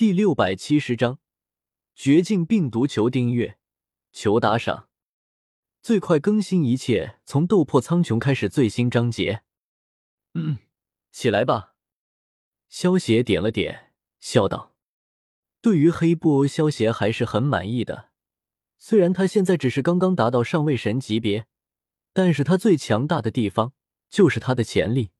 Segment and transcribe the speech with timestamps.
[0.00, 1.18] 第六百七十章
[1.94, 3.58] 绝境病毒，求订阅，
[4.12, 4.88] 求打赏，
[5.82, 8.48] 最快更新，一切从斗破苍穹开始。
[8.48, 9.42] 最新章节。
[10.32, 10.56] 嗯，
[11.12, 11.74] 起来吧。
[12.70, 14.74] 萧协点了点，笑道
[15.60, 18.08] ：“对于黑布欧，萧协还是很满意的。
[18.78, 21.44] 虽然他现在只是刚刚达到上位神级别，
[22.14, 23.74] 但是他最强大的地方
[24.08, 25.10] 就是他的潜力，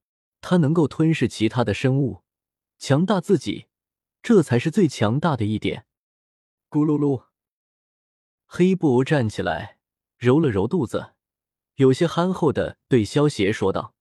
[0.40, 2.22] 他能够吞噬其他的生物，
[2.78, 3.66] 强大自己。”
[4.22, 5.86] 这才是最强大的一点。
[6.68, 7.26] 咕噜噜，
[8.46, 9.78] 黑布站起来，
[10.18, 11.14] 揉了揉肚子，
[11.76, 13.94] 有些憨厚的对萧邪说道：“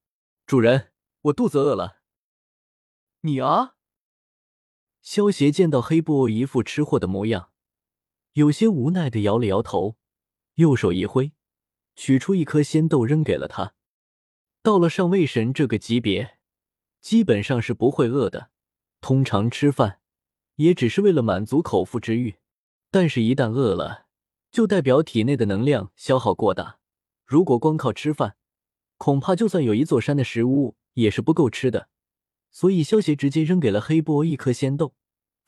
[0.46, 2.02] 主人，我肚子饿了。”
[3.22, 3.76] 你啊！
[5.02, 7.52] 萧邪见到黑布一副吃货的模样，
[8.34, 9.98] 有些无奈的摇了摇头，
[10.56, 11.32] 右手一挥，
[11.96, 13.74] 取出一颗仙豆扔给了他。
[14.62, 16.38] 到了上位神这个级别，
[17.02, 18.52] 基本上是不会饿的，
[19.02, 20.02] 通常吃饭。
[20.60, 22.36] 也只是为了满足口腹之欲，
[22.92, 24.08] 但是，一旦饿了，
[24.52, 26.80] 就代表体内的能量消耗过大。
[27.26, 28.36] 如果光靠吃饭，
[28.98, 31.88] 恐怕就算有一座山的食物也是不够吃的。
[32.52, 34.96] 所以，萧协直接扔给了黑波一颗仙豆。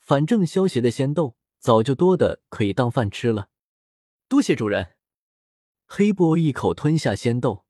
[0.00, 3.50] 反正萧协的仙豆早就多的可以当饭吃了。
[4.28, 4.94] 多谢主人。
[5.86, 7.66] 黑波一口吞下仙豆，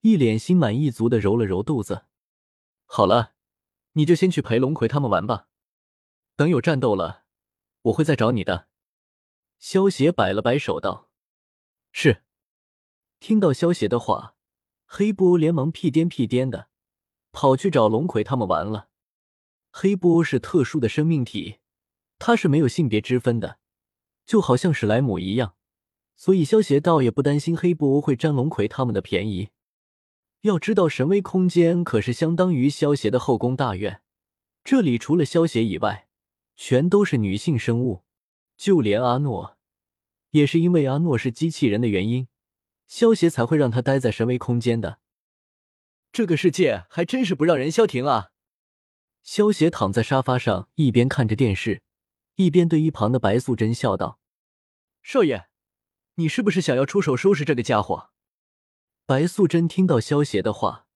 [0.00, 2.06] 一脸心满意足的揉了揉肚子。
[2.86, 3.34] 好了，
[3.92, 5.48] 你就先去陪龙葵他们玩吧。
[6.40, 7.24] 等有战斗了，
[7.82, 8.66] 我会再找你的。
[9.58, 11.10] 萧协摆了摆手道
[11.92, 12.22] ：“是。”
[13.20, 14.36] 听到萧协的话，
[14.86, 16.70] 黑布欧连忙屁颠屁颠的
[17.30, 18.88] 跑去找龙葵他们玩了。
[19.70, 21.58] 黑布欧是特殊的生命体，
[22.18, 23.58] 它是没有性别之分的，
[24.24, 25.56] 就好像史莱姆一样，
[26.16, 29.50] 所以萧协倒也不担心黑布欧会占龙葵他们的便宜。
[30.40, 34.00] 要知道，神威空间可是相当于萧协的后宫大院，
[34.64, 36.06] 这里除了萧协以外。
[36.62, 38.04] 全都是女性生物，
[38.54, 39.56] 就连阿诺，
[40.32, 42.28] 也是因为阿诺是机器人的原因，
[42.86, 45.00] 萧协才会让他待在神威空间的。
[46.12, 48.32] 这个世界还真是不让人消停啊！
[49.22, 51.80] 萧协躺在沙发上，一边看着电视，
[52.34, 54.20] 一边对一旁的白素贞笑道
[55.02, 55.46] ：“少爷，
[56.16, 58.10] 你是不是想要出手收拾这个家伙？”
[59.06, 60.86] 白素贞听到萧协的话，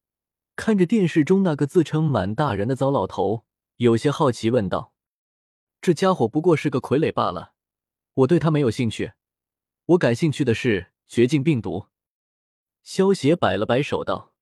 [0.57, 3.47] 看着电视中那个自称满大人的糟老头，
[3.77, 4.93] 有些好奇问道。
[5.85, 7.53] 这家伙不过是个傀儡罢了，
[8.15, 9.13] 我对他没有兴趣。
[9.85, 11.89] 我感兴趣的是绝境病毒。
[12.83, 14.33] 萧协摆了摆手道：“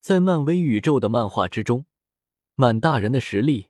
[0.00, 1.86] 在漫威宇宙的漫画之中，
[2.54, 3.66] 满大人的实力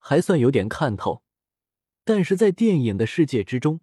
[0.00, 1.22] 还算有点看头，
[2.04, 3.78] 但是在电影的世界之中，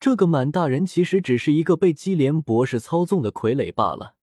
[0.00, 4.16] 这个满大人其实只是一个被基连博士操纵的傀儡罢了。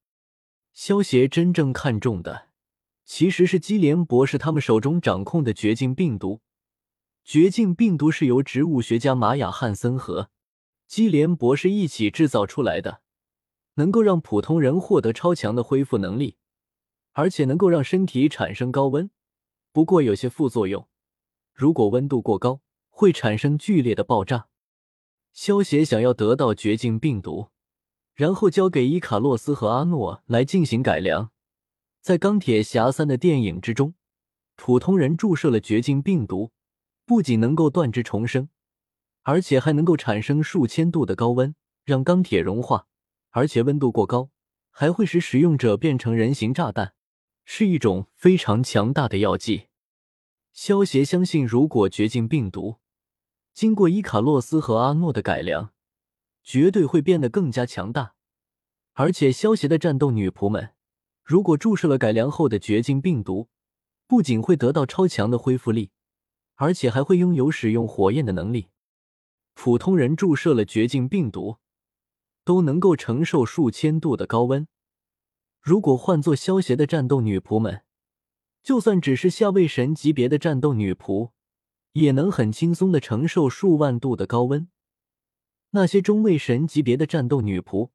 [0.73, 2.49] 萧协真正看重的，
[3.05, 6.41] 其实是基连博士他们手中掌控的绝境病毒。”
[7.25, 10.29] 绝境病毒是由植物学家玛雅·汉森和
[10.85, 13.01] 基连博士一起制造出来的，
[13.73, 16.37] 能够让普通人获得超强的恢复能力，
[17.13, 19.09] 而且能够让身体产生高温。
[19.71, 20.87] 不过有些副作用，
[21.51, 24.47] 如果温度过高，会产生剧烈的爆炸。
[25.33, 27.49] 萧协想要得到绝境病毒，
[28.13, 31.31] 然后交给伊卡洛斯和阿诺来进行改良。
[32.01, 33.95] 在钢铁侠三的电影之中，
[34.55, 36.51] 普通人注射了绝境病毒。
[37.05, 38.49] 不仅能够断肢重生，
[39.21, 42.87] 而且还能够产生数千度的高温，让钢铁融化。
[43.29, 44.31] 而且温度过高，
[44.71, 46.93] 还会使使用者变成人形炸弹，
[47.43, 49.67] 是一种非常强大的药剂。
[50.53, 52.77] 萧协相信，如果绝境病毒
[53.53, 55.73] 经过伊卡洛斯和阿诺的改良，
[56.43, 58.15] 绝对会变得更加强大。
[58.93, 60.73] 而且，萧协的战斗女仆们，
[61.23, 63.49] 如果注射了改良后的绝境病毒，
[64.07, 65.91] 不仅会得到超强的恢复力。
[66.55, 68.67] 而且还会拥有使用火焰的能力。
[69.53, 71.57] 普通人注射了绝境病毒，
[72.43, 74.67] 都能够承受数千度的高温。
[75.61, 77.83] 如果换做萧协的战斗女仆们，
[78.61, 81.31] 就算只是下位神级别的战斗女仆，
[81.93, 84.67] 也能很轻松的承受数万度的高温。
[85.71, 87.89] 那些中位神级别的战斗女仆，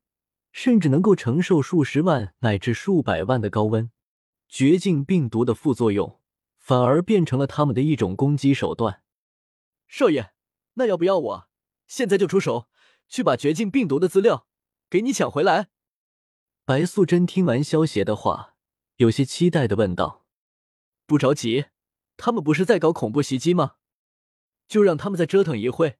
[0.52, 3.90] 甚至能够承受数十万乃至数百万的高温。
[4.48, 6.19] 绝境病毒的副作用。
[6.70, 9.02] 反而变成了他们的一种攻击手段。
[9.88, 10.30] 少爷，
[10.74, 11.48] 那要不要我
[11.88, 12.68] 现在就出手，
[13.08, 14.46] 去把绝境病毒的资料
[14.88, 15.70] 给你抢回来？
[16.64, 18.54] 白素贞听完萧邪的话，
[18.98, 20.24] 有些期待的问道
[21.06, 21.64] ：“不着急，
[22.16, 23.74] 他们不是在搞恐怖袭击吗？
[24.68, 25.98] 就让他们再折腾一会，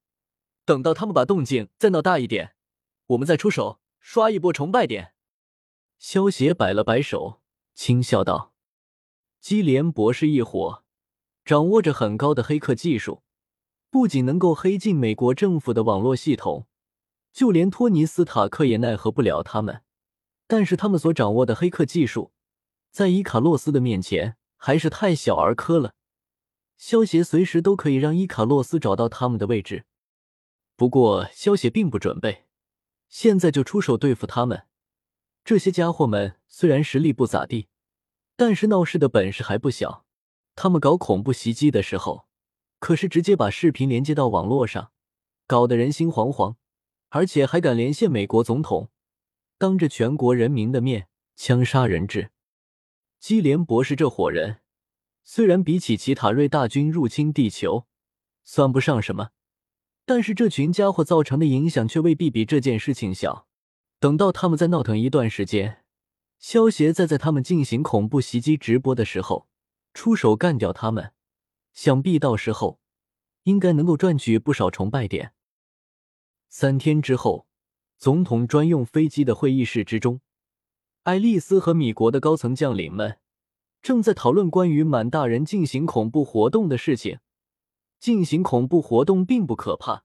[0.63, 2.55] 等到他们把动静再闹大一点，
[3.07, 5.13] 我们再出手刷一波崇拜点。”
[5.99, 7.41] 萧邪摆了摆手，
[7.73, 8.50] 轻笑道。
[9.41, 10.83] 基连博士一伙
[11.43, 13.23] 掌握着很高的黑客技术，
[13.89, 16.67] 不仅能够黑进美国政府的网络系统，
[17.33, 19.81] 就连托尼斯塔克也奈何不了他们。
[20.45, 22.31] 但是他们所掌握的黑客技术，
[22.91, 25.95] 在伊卡洛斯的面前还是太小儿科了。
[26.77, 29.85] 消协随时都可以让伊卡洛斯找到他们的位置。
[30.75, 32.45] 不过，消协并不准备
[33.09, 34.67] 现在就出手对付他们。
[35.43, 37.69] 这些家伙们虽然实力不咋地，
[38.41, 40.03] 但是闹事的本事还不小。
[40.55, 42.25] 他们搞恐怖袭击的时候，
[42.79, 44.91] 可是直接把视频连接到网络上，
[45.45, 46.55] 搞得人心惶惶，
[47.09, 48.89] 而且还敢连线美国总统。
[49.59, 52.31] 当着全国人民的面枪杀人质，
[53.19, 54.61] 基连博士这伙人
[55.23, 57.85] 虽然比起奇塔瑞大军入侵地球
[58.43, 59.29] 算不上什么，
[60.03, 63.45] 但是这群家伙造成的影响却未必比这件事情小。
[63.99, 65.80] 等到他们再闹腾一段时间，
[66.41, 69.47] 萧协在在他们进行恐怖袭击直播的时候
[69.93, 71.13] 出手干掉他们，
[71.71, 72.81] 想必到时候
[73.43, 75.31] 应该能够赚取不少崇拜点。
[76.49, 77.47] 三天之后。
[77.97, 80.21] 总统专用飞机的会议室之中，
[81.03, 83.19] 爱丽丝和米国的高层将领们
[83.79, 87.19] 正在讨论关于满大人进行恐怖活动的事情。
[87.99, 90.03] 进行恐怖活动并不可怕，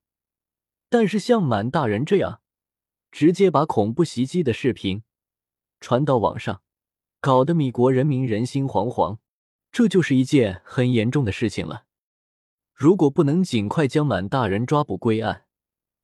[0.90, 2.42] 但是像满大人这样
[3.10, 5.02] 直接把恐怖袭击的视频
[5.80, 6.62] 传到网上，
[7.20, 9.18] 搞得米国人民人心惶惶，
[9.70, 11.84] 这就是一件很严重的事情了。
[12.74, 15.46] 如果不能尽快将满大人抓捕归案，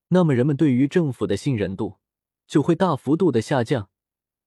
[0.08, 1.98] 那么人们对于政府的信任度
[2.46, 3.90] 就会大幅度的下降，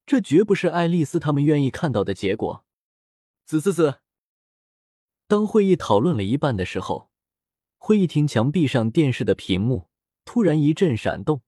[0.04, 2.64] 这绝不是爱丽丝他们愿意看到的结果。
[3.44, 4.00] 滋滋滋！
[5.28, 7.10] 当会议讨论了一半的时候，
[7.78, 9.88] 会议厅墙壁上电视的屏幕
[10.24, 11.42] 突然一阵闪动，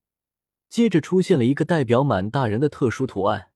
[0.68, 3.50] 接着出现了一个代表满大人的特殊图案。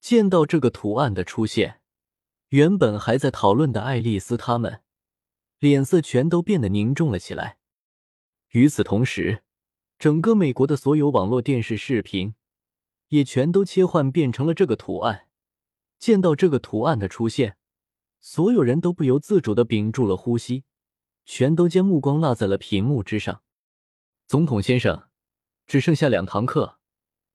[0.00, 1.80] 见到这个图案的出现，
[2.48, 4.82] 原本还在讨论的爱丽丝他们
[5.58, 7.58] 脸色全都变得凝重了起来。
[8.50, 9.44] 与此同时，
[9.98, 12.34] 整个美国的所有网络电视视频
[13.08, 15.28] 也全都切换变成了这个图案。
[15.98, 17.58] 见到这个图案的出现，
[18.20, 20.64] 所有人都不由自主的屏住了呼吸，
[21.26, 23.42] 全都将目光落在了屏幕之上。
[24.26, 25.08] 总统先生，
[25.66, 26.78] 只剩下两堂课，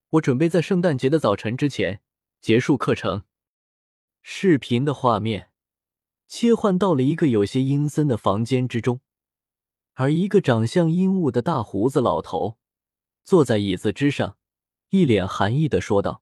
[0.10, 2.02] 我准备在圣诞节的早晨之前
[2.46, 3.24] 结束课程。
[4.22, 5.50] 视频的画面
[6.28, 9.02] 切换到了一个有些阴森的房间之中。
[9.96, 12.60] 而一个长相阴雾的大胡子老头
[13.24, 14.38] 坐在椅子之上，
[14.90, 16.22] 一脸寒意的说道：“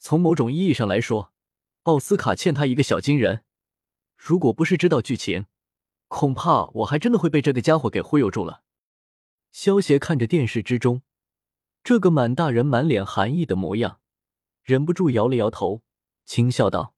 [0.00, 1.34] 从某种意义上来说，
[1.82, 3.44] 奥斯卡欠他一个小金人。
[4.16, 5.44] 如果不是知道剧情，
[6.08, 8.62] 恐怕我还真的会被这个家伙给忽悠住了。”
[9.52, 11.02] 萧协看着电视之中
[11.84, 14.00] 这个满大人满脸寒意的模样，
[14.66, 15.82] 忍不住摇了摇头，
[16.24, 16.92] 轻笑道：“